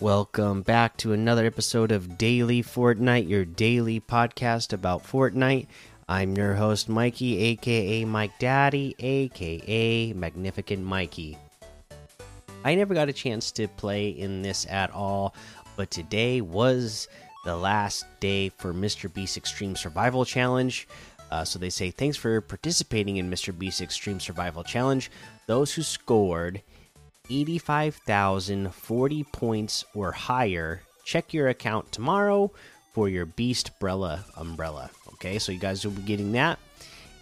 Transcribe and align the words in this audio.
Welcome 0.00 0.62
back 0.62 0.96
to 0.98 1.12
another 1.12 1.44
episode 1.44 1.92
of 1.92 2.16
Daily 2.16 2.62
Fortnite, 2.62 3.28
your 3.28 3.44
daily 3.44 4.00
podcast 4.00 4.72
about 4.72 5.04
Fortnite. 5.04 5.66
I'm 6.08 6.34
your 6.38 6.54
host, 6.54 6.88
Mikey, 6.88 7.36
aka 7.36 8.06
Mike 8.06 8.38
Daddy, 8.38 8.96
aka 8.98 10.14
Magnificent 10.14 10.82
Mikey. 10.82 11.36
I 12.64 12.76
never 12.76 12.94
got 12.94 13.10
a 13.10 13.12
chance 13.12 13.52
to 13.52 13.68
play 13.68 14.08
in 14.08 14.40
this 14.40 14.66
at 14.70 14.90
all, 14.90 15.34
but 15.76 15.90
today 15.90 16.40
was 16.40 17.06
the 17.44 17.54
last 17.54 18.06
day 18.20 18.48
for 18.48 18.72
Mr. 18.72 19.12
Beast 19.12 19.36
Extreme 19.36 19.76
Survival 19.76 20.24
Challenge. 20.24 20.88
Uh, 21.30 21.44
so 21.44 21.58
they 21.58 21.68
say 21.68 21.90
thanks 21.90 22.16
for 22.16 22.40
participating 22.40 23.18
in 23.18 23.30
Mr. 23.30 23.56
Beast 23.56 23.82
Extreme 23.82 24.20
Survival 24.20 24.64
Challenge. 24.64 25.10
Those 25.46 25.74
who 25.74 25.82
scored 25.82 26.62
85,040 27.30 29.24
points 29.24 29.84
or 29.94 30.12
higher, 30.12 30.82
check 31.04 31.32
your 31.32 31.48
account 31.48 31.92
tomorrow 31.92 32.50
for 32.92 33.08
your 33.08 33.26
Beast 33.26 33.70
Brella 33.80 34.24
umbrella. 34.36 34.90
Okay, 35.14 35.38
so 35.38 35.52
you 35.52 35.58
guys 35.58 35.84
will 35.84 35.92
be 35.92 36.02
getting 36.02 36.32
that. 36.32 36.58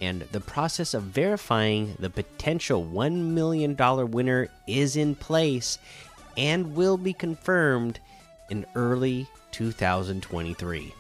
And 0.01 0.23
the 0.33 0.41
process 0.41 0.95
of 0.95 1.03
verifying 1.03 1.97
the 1.99 2.11
potential 2.11 2.85
$1 2.85 3.13
million 3.17 3.77
winner 4.11 4.49
is 4.67 4.97
in 4.97 5.15
place 5.15 5.79
and 6.37 6.75
will 6.75 6.97
be 6.97 7.13
confirmed 7.13 7.99
in 8.51 8.65
early 8.75 9.27
2023. 9.51 10.95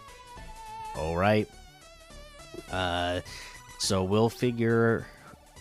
All 0.96 1.16
right. 1.16 1.48
Uh, 2.72 3.20
so 3.78 4.02
we'll 4.02 4.28
figure 4.28 5.06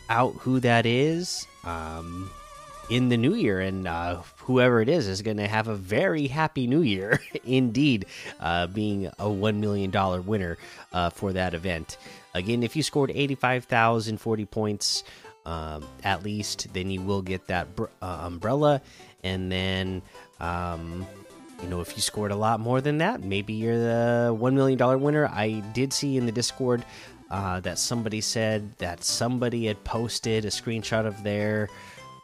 out 0.10 0.34
who 0.36 0.60
that 0.62 0.86
is 0.86 1.46
um, 1.64 2.30
in 2.90 3.10
the 3.10 3.18
new 3.18 3.34
year, 3.34 3.60
and 3.60 3.88
uh, 3.88 4.22
whoever 4.38 4.82
it 4.82 4.90
is 4.90 5.08
is 5.08 5.22
going 5.22 5.38
to 5.38 5.48
have 5.48 5.68
a 5.68 5.76
very 5.76 6.28
happy 6.28 6.68
new 6.68 6.82
year 6.82 7.20
indeed, 7.46 8.06
uh, 8.40 8.68
being 8.68 9.10
a 9.20 9.30
one 9.30 9.60
million 9.60 9.92
dollar 9.92 10.22
winner 10.22 10.58
uh, 10.94 11.10
for 11.10 11.34
that 11.34 11.54
event. 11.54 11.98
Again, 12.34 12.64
if 12.64 12.76
you 12.76 12.84
scored 12.84 13.12
eighty 13.14 13.36
five 13.36 13.66
thousand 13.66 14.20
forty 14.20 14.46
points. 14.46 15.04
Um, 15.46 15.88
at 16.04 16.24
least 16.24 16.68
then 16.74 16.90
you 16.90 17.00
will 17.00 17.22
get 17.22 17.48
that 17.48 17.70
uh, 17.80 18.20
umbrella 18.24 18.82
and 19.24 19.50
then 19.50 20.02
um, 20.42 21.08
you 21.64 21.70
know 21.70 21.80
if 21.80 21.96
you 21.96 22.02
scored 22.02 22.32
a 22.32 22.36
lot 22.36 22.60
more 22.60 22.82
than 22.82 22.98
that 22.98 23.24
maybe 23.24 23.54
you're 23.54 23.78
the 23.80 24.34
one 24.34 24.56
million 24.56 24.78
dollar 24.78 24.98
winner 24.98 25.26
i 25.28 25.64
did 25.74 25.94
see 25.94 26.18
in 26.18 26.26
the 26.26 26.34
discord 26.34 26.84
uh, 27.30 27.60
that 27.62 27.80
somebody 27.80 28.22
said 28.22 28.78
that 28.78 29.04
somebody 29.04 29.66
had 29.66 29.82
posted 29.84 30.46
a 30.46 30.50
screenshot 30.50 31.06
of 31.06 31.24
their 31.24 31.70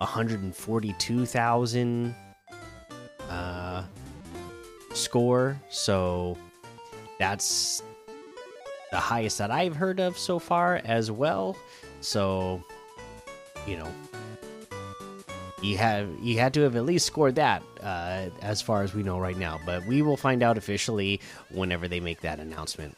142,000 0.03 2.15
uh, 3.29 3.83
score. 4.93 5.57
So 5.69 6.37
that's 7.19 7.81
the 8.91 8.97
highest 8.97 9.37
that 9.37 9.49
I've 9.49 9.77
heard 9.77 10.01
of 10.01 10.17
so 10.17 10.39
far 10.39 10.81
as 10.83 11.09
well. 11.09 11.55
So, 12.01 12.61
you 13.65 13.77
know, 13.77 13.87
you 15.61 15.77
have 15.77 16.09
you 16.21 16.37
had 16.37 16.53
to 16.55 16.61
have 16.61 16.75
at 16.75 16.83
least 16.83 17.05
scored 17.05 17.35
that 17.35 17.63
uh, 17.81 18.25
as 18.41 18.61
far 18.61 18.83
as 18.83 18.93
we 18.93 19.03
know 19.03 19.17
right 19.17 19.37
now. 19.37 19.57
But 19.65 19.85
we 19.85 20.01
will 20.01 20.17
find 20.17 20.43
out 20.43 20.57
officially 20.57 21.21
whenever 21.49 21.87
they 21.87 22.01
make 22.01 22.19
that 22.21 22.39
announcement. 22.39 22.97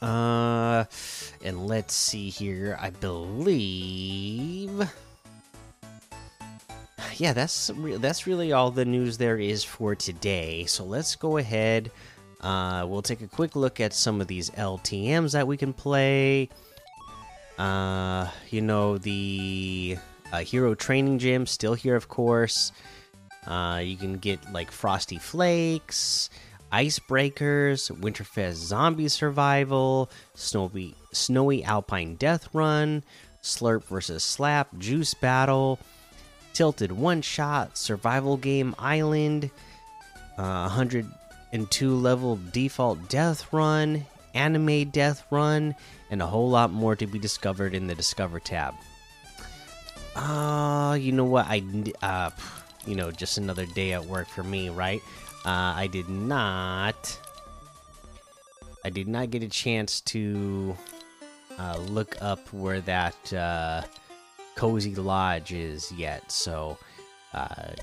Uh, 0.00 0.84
and 1.44 1.66
let's 1.66 1.94
see 1.94 2.30
here. 2.30 2.78
I 2.80 2.90
believe 2.90 4.88
yeah, 7.18 7.32
that's 7.32 7.70
re 7.70 7.96
that's 7.96 8.26
really 8.26 8.52
all 8.52 8.70
the 8.70 8.84
news 8.84 9.18
there 9.18 9.38
is 9.38 9.64
for 9.64 9.94
today. 9.94 10.64
So 10.66 10.84
let's 10.84 11.16
go 11.16 11.36
ahead. 11.36 11.90
Uh, 12.40 12.86
we'll 12.88 13.02
take 13.02 13.20
a 13.20 13.26
quick 13.26 13.56
look 13.56 13.80
at 13.80 13.92
some 13.92 14.20
of 14.20 14.28
these 14.28 14.50
LTM's 14.50 15.32
that 15.32 15.46
we 15.46 15.56
can 15.56 15.72
play. 15.72 16.48
Uh, 17.58 18.28
you 18.50 18.60
know 18.60 18.98
the 18.98 19.98
uh, 20.32 20.38
hero 20.38 20.74
training 20.74 21.18
gym 21.18 21.46
still 21.46 21.74
here, 21.74 21.96
of 21.96 22.08
course. 22.08 22.70
Uh, 23.46 23.80
you 23.82 23.96
can 23.96 24.18
get 24.18 24.52
like 24.52 24.70
frosty 24.70 25.18
flakes, 25.18 26.30
icebreakers, 26.72 27.90
Winterfest 28.00 28.54
zombie 28.54 29.08
survival, 29.08 30.08
snowy 30.34 30.94
snowy 31.12 31.64
alpine 31.64 32.14
death 32.14 32.48
run, 32.52 33.02
slurp 33.42 33.82
versus 33.84 34.22
slap 34.22 34.78
juice 34.78 35.14
battle 35.14 35.80
Tilted 36.52 36.92
One 36.92 37.22
Shot, 37.22 37.78
Survival 37.78 38.36
Game 38.36 38.74
Island, 38.78 39.50
uh, 40.36 40.68
102 40.68 41.94
level 41.94 42.38
default 42.52 43.08
death 43.08 43.52
run, 43.52 44.06
anime 44.34 44.90
death 44.90 45.24
run, 45.30 45.74
and 46.10 46.22
a 46.22 46.26
whole 46.26 46.50
lot 46.50 46.70
more 46.70 46.96
to 46.96 47.06
be 47.06 47.18
discovered 47.18 47.74
in 47.74 47.86
the 47.86 47.94
Discover 47.94 48.40
tab. 48.40 48.74
Ah, 50.16 50.90
uh, 50.90 50.94
you 50.94 51.12
know 51.12 51.24
what? 51.24 51.46
I, 51.48 51.62
uh, 52.02 52.30
you 52.86 52.96
know, 52.96 53.10
just 53.10 53.38
another 53.38 53.66
day 53.66 53.92
at 53.92 54.04
work 54.04 54.28
for 54.28 54.42
me, 54.42 54.68
right? 54.68 55.00
Uh, 55.44 55.74
I 55.76 55.86
did 55.86 56.08
not. 56.08 57.18
I 58.84 58.90
did 58.90 59.06
not 59.06 59.30
get 59.30 59.42
a 59.42 59.48
chance 59.48 60.00
to 60.02 60.76
uh, 61.58 61.78
look 61.78 62.16
up 62.20 62.52
where 62.52 62.80
that 62.82 63.32
uh, 63.32 63.82
Cozy 64.58 64.96
Lodge 64.96 65.52
is 65.52 65.92
yet. 65.92 66.32
So 66.32 66.76
uh, 67.32 67.74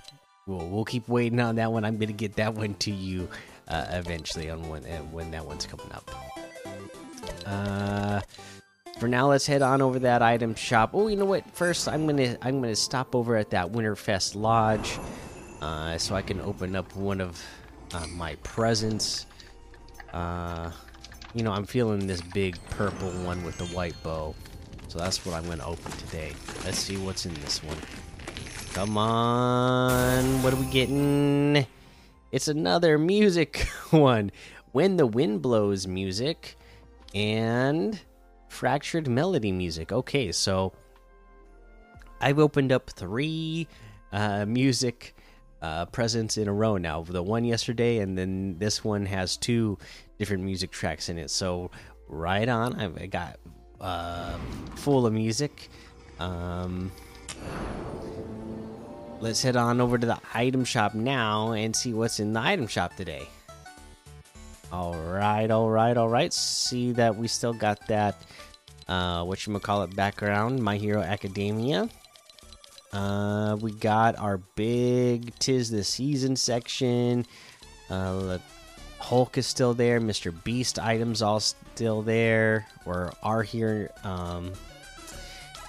we'll 0.45 0.67
we'll 0.67 0.83
keep 0.83 1.07
waiting 1.07 1.39
on 1.39 1.55
that 1.55 1.71
one. 1.71 1.85
I'm 1.85 1.97
gonna 1.97 2.11
get 2.11 2.35
that 2.35 2.53
one 2.53 2.73
to 2.75 2.91
you 2.91 3.29
uh, 3.69 3.85
eventually 3.91 4.49
on 4.49 4.67
when 4.67 4.83
uh, 4.83 4.97
when 5.03 5.31
that 5.31 5.45
one's 5.45 5.65
coming 5.65 5.89
up. 5.93 6.11
Uh, 7.45 8.19
for 8.99 9.07
now, 9.07 9.29
let's 9.29 9.47
head 9.47 9.61
on 9.61 9.81
over 9.81 9.99
that 9.99 10.21
item 10.21 10.53
shop. 10.53 10.89
Oh, 10.93 11.07
you 11.07 11.15
know 11.15 11.23
what? 11.23 11.49
First, 11.51 11.87
I'm 11.87 12.05
gonna 12.05 12.37
I'm 12.41 12.59
gonna 12.61 12.75
stop 12.75 13.15
over 13.15 13.37
at 13.37 13.51
that 13.51 13.71
Winterfest 13.71 14.35
Lodge, 14.35 14.99
uh, 15.61 15.97
so 15.97 16.13
I 16.13 16.21
can 16.21 16.41
open 16.41 16.75
up 16.75 16.93
one 16.93 17.21
of 17.21 17.41
uh, 17.93 18.05
my 18.07 18.35
presents. 18.43 19.27
Uh, 20.11 20.71
you 21.33 21.41
know, 21.41 21.53
I'm 21.53 21.65
feeling 21.65 22.05
this 22.05 22.19
big 22.19 22.57
purple 22.71 23.11
one 23.23 23.45
with 23.45 23.57
the 23.57 23.65
white 23.67 23.95
bow. 24.03 24.35
So 24.95 25.01
that's 25.01 25.25
what 25.25 25.35
I'm 25.35 25.45
going 25.45 25.57
to 25.57 25.65
open 25.65 25.91
today. 25.91 26.31
Let's 26.63 26.79
see 26.79 26.95
what's 26.95 27.25
in 27.25 27.33
this 27.33 27.61
one. 27.61 27.75
Come 28.73 28.97
on. 28.97 30.41
What 30.41 30.53
are 30.53 30.55
we 30.55 30.67
getting? 30.67 31.67
It's 32.31 32.47
another 32.47 32.97
music 32.97 33.57
one. 33.89 34.31
When 34.71 34.95
the 34.95 35.05
Wind 35.05 35.41
Blows 35.41 35.85
music 35.85 36.55
and 37.13 37.99
Fractured 38.47 39.09
Melody 39.09 39.51
music. 39.51 39.91
Okay, 39.91 40.31
so 40.31 40.71
I've 42.21 42.39
opened 42.39 42.71
up 42.71 42.89
three 42.89 43.67
uh, 44.13 44.45
music 44.45 45.13
uh, 45.61 45.87
presents 45.87 46.37
in 46.37 46.47
a 46.47 46.53
row 46.53 46.77
now. 46.77 47.03
The 47.03 47.21
one 47.21 47.43
yesterday, 47.43 47.97
and 47.97 48.17
then 48.17 48.59
this 48.59 48.81
one 48.81 49.05
has 49.07 49.35
two 49.35 49.77
different 50.19 50.43
music 50.43 50.71
tracks 50.71 51.09
in 51.09 51.17
it. 51.17 51.31
So 51.31 51.69
right 52.07 52.47
on. 52.47 52.79
I've 52.79 53.09
got 53.09 53.39
uh, 53.81 54.37
full 54.75 55.05
of 55.05 55.13
music. 55.13 55.69
Um, 56.19 56.91
let's 59.19 59.41
head 59.41 59.55
on 59.55 59.81
over 59.81 59.97
to 59.97 60.05
the 60.05 60.19
item 60.33 60.63
shop 60.65 60.93
now 60.93 61.51
and 61.51 61.75
see 61.75 61.93
what's 61.93 62.19
in 62.19 62.33
the 62.33 62.39
item 62.39 62.67
shop 62.67 62.95
today. 62.95 63.27
All 64.71 64.95
right, 64.95 65.49
all 65.51 65.69
right, 65.69 65.95
all 65.95 66.09
right. 66.09 66.33
See 66.33 66.91
that 66.93 67.15
we 67.15 67.27
still 67.27 67.53
got 67.53 67.85
that 67.87 68.21
uh, 68.87 69.23
what 69.23 69.45
you 69.45 69.57
call 69.59 69.83
it 69.83 69.95
background, 69.95 70.61
My 70.61 70.77
Hero 70.77 71.01
Academia. 71.01 71.89
Uh, 72.93 73.57
we 73.59 73.71
got 73.71 74.17
our 74.17 74.37
big 74.55 75.37
tis 75.39 75.69
the 75.69 75.83
season 75.83 76.35
section. 76.35 77.25
Uh, 77.89 78.37
Hulk 79.05 79.37
is 79.37 79.45
still 79.45 79.75
there. 79.75 80.01
Mr. 80.01 80.33
Beast 80.43 80.79
items 80.79 81.21
all 81.21 81.39
still 81.39 82.01
there 82.01 82.65
or 82.87 83.13
are 83.21 83.43
here. 83.43 83.91
Um, 84.03 84.51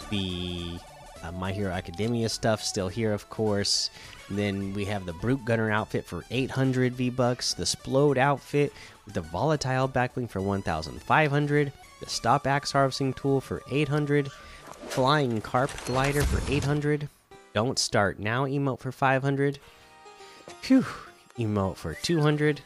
the 0.08 0.78
uh, 1.22 1.32
My 1.32 1.52
Hero 1.52 1.70
Academia 1.70 2.30
stuff 2.30 2.62
still 2.62 2.88
here, 2.88 3.12
of 3.12 3.28
course. 3.28 3.90
Then 4.30 4.72
we 4.72 4.86
have 4.86 5.04
the 5.04 5.12
Brute 5.12 5.44
Gunner 5.44 5.70
outfit 5.70 6.06
for 6.06 6.24
800 6.30 6.94
V 6.94 7.10
bucks, 7.10 7.52
the 7.52 7.64
Splode 7.64 8.16
outfit 8.16 8.72
with 9.04 9.12
the 9.12 9.20
Volatile 9.20 9.86
backbling 9.86 10.30
for 10.30 10.40
1,500, 10.40 11.72
the 12.00 12.08
Stop 12.08 12.46
Axe 12.46 12.72
Harvesting 12.72 13.12
Tool 13.12 13.42
for 13.42 13.60
800, 13.70 14.32
Flying 14.88 15.42
Carp 15.42 15.70
Glider 15.84 16.22
for 16.22 16.40
800, 16.50 17.06
Don't 17.52 17.78
Start 17.78 18.18
Now 18.18 18.46
emote 18.46 18.80
for 18.80 18.92
500, 18.92 19.58
Phew, 20.62 20.86
emote 21.38 21.76
for 21.76 21.92
200 21.92 22.62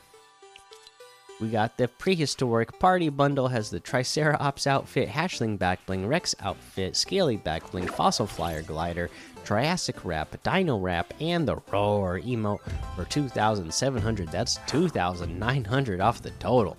We 1.40 1.48
got 1.48 1.78
the 1.78 1.88
prehistoric 1.88 2.78
party 2.78 3.08
bundle 3.08 3.48
has 3.48 3.70
the 3.70 3.80
Triceratops 3.80 4.66
outfit, 4.66 5.08
Hatchling 5.08 5.56
backbling, 5.56 6.06
Rex 6.06 6.34
outfit, 6.40 6.94
Scaly 6.94 7.38
backbling, 7.38 7.88
Fossil 7.88 8.26
flyer 8.26 8.60
glider, 8.60 9.08
Triassic 9.42 10.04
wrap, 10.04 10.36
Dino 10.42 10.78
wrap, 10.78 11.14
and 11.18 11.48
the 11.48 11.56
Roar 11.72 12.20
emote 12.20 12.60
for 12.94 13.06
2,700. 13.06 14.28
That's 14.28 14.58
2,900 14.66 16.00
off 16.02 16.20
the 16.20 16.30
total. 16.32 16.76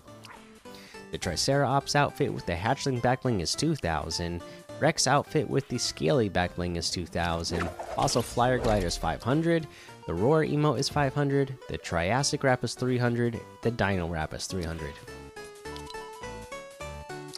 The 1.12 1.18
Triceratops 1.18 1.96
outfit 1.96 2.32
with 2.32 2.46
the 2.46 2.54
Hatchling 2.54 3.02
backbling 3.02 3.42
is 3.42 3.56
2,000. 3.56 4.44
Rex 4.80 5.08
outfit 5.08 5.50
with 5.50 5.68
the 5.70 5.78
Scaly 5.80 6.30
backbling 6.30 6.78
is 6.78 6.92
2,000. 6.92 7.68
Fossil 7.96 8.22
flyer 8.22 8.60
glider 8.60 8.88
is 8.88 8.96
500. 8.96 9.68
The 10.08 10.14
Roar 10.16 10.44
emote 10.44 10.80
is 10.80 10.90
500. 10.90 11.58
The 11.70 11.78
Triassic 11.78 12.44
wrap 12.44 12.64
is 12.64 12.74
300. 12.74 13.40
The 13.62 13.72
Dino 13.72 14.08
wrap 14.08 14.34
is 14.34 14.48
300. 14.48 14.94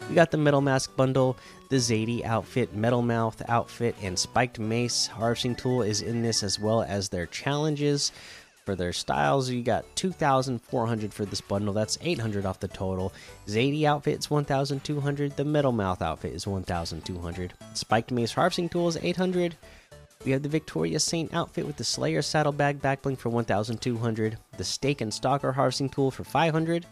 We 0.08 0.14
got 0.14 0.30
the 0.30 0.38
Metal 0.38 0.60
Mask 0.60 0.94
bundle, 0.96 1.36
the 1.68 1.76
Zadie 1.76 2.24
outfit, 2.24 2.74
Metal 2.74 3.02
Mouth 3.02 3.42
outfit, 3.48 3.94
and 4.02 4.18
Spiked 4.18 4.58
Mace 4.58 5.06
harvesting 5.06 5.56
tool 5.56 5.82
is 5.82 6.02
in 6.02 6.22
this 6.22 6.42
as 6.42 6.58
well 6.58 6.82
as 6.82 7.08
their 7.08 7.26
challenges. 7.26 8.12
For 8.64 8.74
their 8.74 8.94
styles, 8.94 9.50
you 9.50 9.62
got 9.62 9.84
2,400 9.96 11.12
for 11.12 11.26
this 11.26 11.42
bundle. 11.42 11.74
That's 11.74 11.98
800 12.00 12.46
off 12.46 12.60
the 12.60 12.68
total. 12.68 13.12
Zadie 13.46 13.84
outfit 13.84 14.20
is 14.20 14.30
1,200. 14.30 15.36
The 15.36 15.44
Metal 15.44 15.72
Mouth 15.72 16.00
outfit 16.00 16.32
is 16.32 16.46
1,200. 16.46 17.52
Spiked 17.74 18.10
Mace 18.10 18.32
harvesting 18.32 18.70
tool 18.70 18.88
is 18.88 18.96
800. 18.96 19.56
We 20.24 20.32
have 20.32 20.42
the 20.42 20.48
Victoria 20.48 20.98
Saint 21.00 21.34
outfit 21.34 21.66
with 21.66 21.76
the 21.76 21.84
Slayer 21.84 22.22
saddlebag 22.22 22.80
backbling 22.80 23.18
for 23.18 23.28
1,200. 23.28 24.38
The 24.56 24.64
Stake 24.64 25.02
and 25.02 25.12
Stalker 25.12 25.52
harvesting 25.52 25.90
tool 25.90 26.10
for 26.10 26.24
500. 26.24 26.86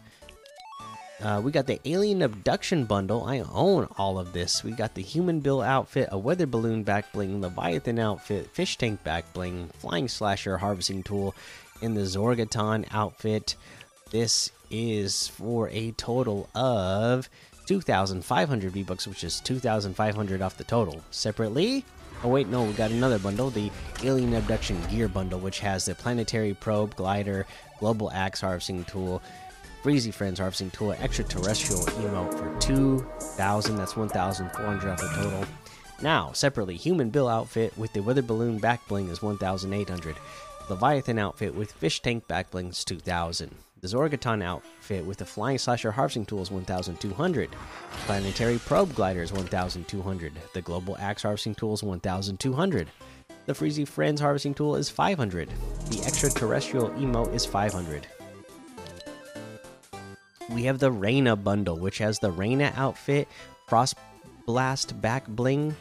Uh, 1.21 1.41
we 1.43 1.51
got 1.51 1.65
the 1.65 1.79
Alien 1.85 2.21
Abduction 2.21 2.85
bundle. 2.85 3.23
I 3.23 3.39
own 3.39 3.87
all 3.97 4.19
of 4.19 4.33
this. 4.33 4.63
We 4.63 4.71
got 4.71 4.93
the 4.93 5.01
Human 5.01 5.39
Bill 5.39 5.61
outfit, 5.61 6.09
a 6.11 6.17
Weather 6.17 6.45
Balloon 6.45 6.83
backbling, 6.83 7.41
Leviathan 7.41 7.97
outfit, 7.97 8.51
Fish 8.51 8.77
Tank 8.77 9.03
backbling, 9.03 9.73
Flying 9.73 10.07
Slasher 10.07 10.57
harvesting 10.57 11.01
tool, 11.01 11.33
and 11.81 11.95
the 11.95 12.01
Zorgaton 12.01 12.85
outfit. 12.91 13.55
This 14.11 14.51
is 14.69 15.27
for 15.27 15.69
a 15.69 15.91
total 15.91 16.49
of 16.53 17.29
2,500 17.67 18.71
V 18.71 18.83
bucks, 18.83 19.07
which 19.07 19.23
is 19.23 19.39
2,500 19.39 20.41
off 20.41 20.57
the 20.57 20.63
total. 20.63 21.01
Separately, 21.09 21.85
Oh 22.23 22.29
wait, 22.29 22.47
no, 22.47 22.63
we 22.63 22.71
got 22.73 22.91
another 22.91 23.19
bundle, 23.19 23.49
the 23.49 23.69
Alien 24.01 24.33
Abduction 24.33 24.81
Gear 24.89 25.09
Bundle, 25.09 25.39
which 25.39 25.59
has 25.59 25.83
the 25.83 25.93
Planetary 25.93 26.53
Probe, 26.53 26.95
Glider, 26.95 27.45
Global 27.79 28.09
Axe 28.11 28.39
Harvesting 28.39 28.85
Tool, 28.85 29.21
Freezy 29.83 30.13
Friends 30.13 30.39
Harvesting 30.39 30.71
Tool, 30.71 30.93
Extraterrestrial 30.93 31.81
Emote 31.81 32.33
for 32.39 32.57
2,000. 32.61 33.75
That's 33.75 33.97
1,400 33.97 34.89
off 34.89 35.01
the 35.01 35.07
total. 35.09 35.43
Now, 36.01 36.31
separately, 36.31 36.77
Human 36.77 37.09
Bill 37.09 37.27
Outfit 37.27 37.77
with 37.77 37.91
the 37.91 38.01
Weather 38.01 38.21
Balloon 38.21 38.57
Back 38.57 38.87
Bling 38.87 39.09
is 39.09 39.21
1,800. 39.21 40.15
Leviathan 40.69 41.19
Outfit 41.19 41.53
with 41.53 41.73
Fish 41.73 42.01
Tank 42.01 42.25
Back 42.29 42.51
Bling 42.51 42.69
is 42.69 42.85
2,000. 42.85 43.53
The 43.83 43.89
Zorgaton 43.89 44.41
outfit 44.41 45.05
with 45.05 45.17
the 45.17 45.25
Flying 45.25 45.57
Slasher 45.57 45.91
Harvesting 45.91 46.25
Tool 46.25 46.41
is 46.41 46.49
1,200. 46.49 47.49
Planetary 48.05 48.57
Probe 48.59 48.95
Glider 48.95 49.21
is 49.21 49.33
1,200. 49.33 50.31
The 50.53 50.61
Global 50.61 50.95
Axe 50.99 51.23
Harvesting 51.23 51.53
Tool 51.53 51.73
is 51.73 51.83
1,200. 51.83 52.87
The 53.45 53.51
Freezy 53.51 53.85
Friends 53.85 54.21
Harvesting 54.21 54.53
Tool 54.53 54.77
is 54.77 54.89
500. 54.89 55.49
The 55.89 56.01
Extraterrestrial 56.05 56.91
Emote 56.91 57.33
is 57.33 57.45
500. 57.45 58.07
We 60.49 60.63
have 60.63 60.79
the 60.79 60.89
Reina 60.89 61.35
bundle, 61.35 61.77
which 61.77 61.97
has 61.97 62.19
the 62.19 62.31
Reina 62.31 62.71
outfit, 62.77 63.27
Frost 63.67 63.97
Blast 64.45 65.01
Back 65.01 65.27
Bling, 65.27 65.75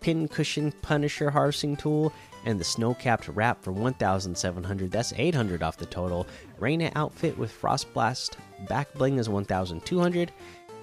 Pin 0.00 0.28
Cushion 0.28 0.72
Punisher 0.80 1.28
Harvesting 1.28 1.76
Tool, 1.76 2.10
and 2.44 2.58
the 2.58 2.64
snow 2.64 2.94
capped 2.94 3.28
wrap 3.28 3.62
for 3.62 3.72
1700 3.72 4.90
that's 4.90 5.12
800 5.16 5.62
off 5.62 5.76
the 5.76 5.86
total. 5.86 6.26
Reina 6.58 6.90
outfit 6.94 7.36
with 7.36 7.50
frost 7.50 7.92
blast 7.92 8.36
back 8.68 8.92
bling 8.94 9.18
is 9.18 9.28
1200 9.28 10.32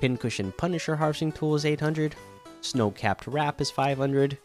pincushion 0.01 0.51
punisher 0.53 0.95
harvesting 0.95 1.31
tool 1.31 1.55
is 1.55 1.65
800 1.65 2.15
snow 2.61 2.91
capped 2.91 3.27
wrap 3.27 3.61
is 3.61 3.71
500 3.71 4.37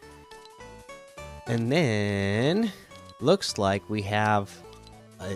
and 1.46 1.70
then 1.70 2.70
looks 3.20 3.58
like 3.58 3.88
we 3.90 4.02
have 4.02 4.50
uh, 5.18 5.34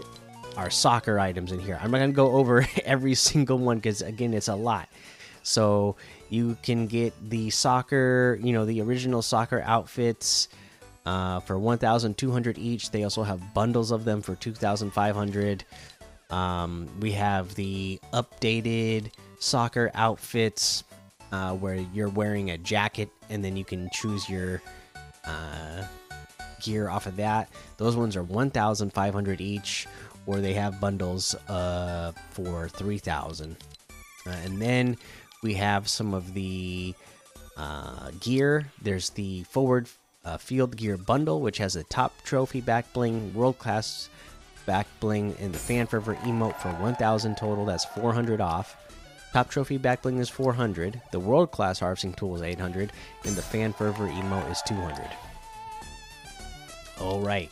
our 0.57 0.71
soccer 0.71 1.19
items 1.19 1.53
in 1.53 1.59
here. 1.59 1.79
I'm 1.83 1.91
not 1.91 1.99
gonna 1.99 2.13
go 2.13 2.33
over 2.33 2.67
every 2.85 3.15
single 3.15 3.59
one 3.59 3.79
because 3.79 4.03
again 4.03 4.35
it's 4.35 4.49
a 4.49 4.55
lot. 4.55 4.89
So 5.43 5.97
you 6.31 6.57
can 6.63 6.87
get 6.87 7.13
the 7.29 7.51
soccer 7.51 8.39
you 8.43 8.53
know 8.53 8.65
the 8.65 8.81
original 8.81 9.23
soccer 9.23 9.63
outfits 9.67 10.49
uh, 11.07 11.41
for 11.41 11.59
1,200 11.59 12.59
each. 12.59 12.91
They 12.91 13.05
also 13.05 13.23
have 13.23 13.55
bundles 13.55 13.91
of 13.91 14.05
them 14.05 14.23
for 14.23 14.35
2,500. 14.35 15.65
Um, 16.31 16.89
we 17.01 17.13
have 17.13 17.55
the 17.55 18.01
updated 18.13 19.13
soccer 19.39 19.91
outfits 19.95 20.85
uh, 21.33 21.55
where 21.55 21.75
you're 21.75 22.09
wearing 22.09 22.51
a 22.51 22.59
jacket 22.59 23.11
and 23.29 23.45
then 23.45 23.57
you 23.57 23.65
can 23.65 23.91
choose 23.93 24.29
your 24.29 24.63
uh, 25.25 25.85
gear 26.63 26.89
off 26.89 27.07
of 27.07 27.17
that. 27.17 27.51
Those 27.77 27.97
ones 27.97 28.17
are 28.17 28.23
1,500 28.23 29.41
each, 29.41 29.87
or 30.27 30.41
they 30.41 30.55
have 30.55 30.81
bundles 30.81 31.35
uh, 31.49 32.13
for 32.31 32.69
3,000. 32.69 33.57
Uh, 34.27 34.31
and 34.31 34.61
then 34.61 34.97
we 35.43 35.55
have 35.55 35.89
some 35.89 36.15
of 36.15 36.33
the 36.35 36.95
uh, 37.57 38.11
gear. 38.21 38.71
There's 38.81 39.11
the 39.11 39.43
forward 39.45 39.89
uh, 40.25 40.39
Field 40.39 40.77
Gear 40.77 40.97
Bundle, 40.97 41.41
which 41.41 41.59
has 41.59 41.77
a 41.77 41.85
top 41.85 42.13
trophy 42.25 42.61
back 42.61 42.93
bling, 42.93 43.33
world 43.35 43.59
class 43.59 44.09
back 44.67 44.87
bling, 45.01 45.35
and 45.41 45.53
the 45.53 45.59
Fan 45.59 45.87
Fervor 45.87 46.15
emote 46.17 46.57
for 46.57 46.71
1,000 46.71 47.37
total. 47.37 47.65
That's 47.65 47.85
400 47.85 48.41
off. 48.41 48.77
Top 49.33 49.51
trophy 49.51 49.79
back 49.79 50.03
bling 50.03 50.19
is 50.19 50.29
400. 50.29 51.01
The 51.13 51.21
world 51.21 51.51
class 51.51 51.81
harvesting 51.81 52.15
tool 52.15 52.37
is 52.37 52.43
800, 52.43 52.93
and 53.25 53.35
the 53.37 53.43
Fan 53.43 53.73
Fervor 53.73 54.07
emote 54.09 54.51
is 54.51 54.63
200. 54.63 55.09
All 57.01 57.21
right. 57.21 57.51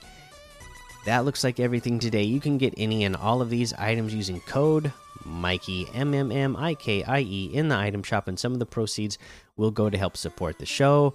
That 1.04 1.25
looks 1.25 1.42
like 1.42 1.58
everything 1.58 1.99
today. 1.99 2.23
You 2.23 2.40
can 2.40 2.58
get 2.58 2.75
any 2.76 3.02
and 3.02 3.16
all 3.16 3.42
of 3.42 3.50
these 3.50 3.73
items 3.75 4.14
using 4.14 4.40
code 4.42 4.92
Mikey 5.25 5.88
M 5.92 6.14
M 6.14 6.30
M 6.30 6.56
I 6.56 6.75
K 6.75 7.02
I 7.02 7.20
E 7.20 7.50
in 7.52 7.68
the 7.68 7.76
item 7.76 8.04
shop, 8.04 8.28
and 8.28 8.38
some 8.38 8.52
of 8.52 8.61
the 8.61 8.66
proceeds 8.66 9.18
will 9.56 9.73
go 9.73 9.90
to 9.90 9.99
help 9.99 10.16
support 10.16 10.58
the 10.58 10.66
show 10.66 11.14